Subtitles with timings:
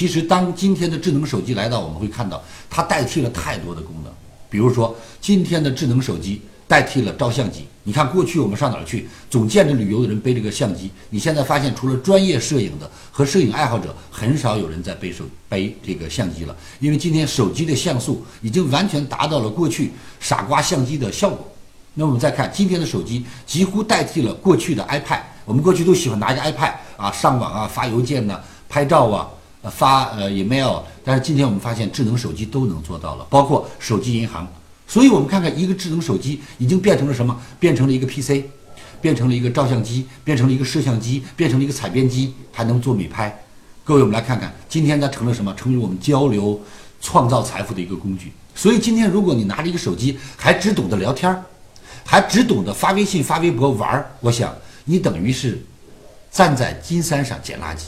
[0.00, 4.10] 其实当今天的智能手机来到，我们会看到它代替了太多的功能。
[4.48, 7.66] 比如说，今天的智能手机代替了照相机。
[7.82, 10.90] 你看，过去我们上哪儿去，总见着旅游的人背着个相机。
[11.10, 21.46] 你现在发现，除了专业摄影的和摄影爱好者，很少有人在背手背这个相机了，因为今天手机的像素已经完全达到了过去傻瓜相机的效果。
[21.92, 25.20] 那我们再看今天的手机，几乎代替了过去的 iPad。
[25.44, 29.28] 我们过去都喜欢拿一个 iPad 啊上网啊、发邮件呐、拍照啊、
[29.64, 30.78] 发呃 email。
[31.04, 34.46] 但是今天我们发现，智能手机都能做到了，包括手机银行。
[34.86, 37.36] 所以我们看看，一个智能手机已经变成了什么？
[37.58, 38.44] 变成了一个 PC，
[39.00, 43.44] 变成了一个照相机，变成了一个摄像机，变成了一个采编机，还能做美拍。
[43.84, 45.54] 各位，我们来看看，今天它成了什么？
[45.54, 46.60] 成为我们交流、
[47.00, 48.32] 创造财富的一个工具。
[48.54, 51.42] 所以今天，如果你拿着一个手机，还只懂得聊天儿，
[52.04, 54.52] 还只懂得发微信、发微博玩儿，我想
[54.84, 55.64] 你等于是
[56.30, 57.84] 站在金山上捡垃圾。